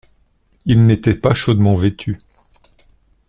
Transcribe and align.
Il 0.65 0.87
n’était 0.87 1.13
pas 1.13 1.35
chaudement 1.35 1.75
vêtu. 1.75 2.19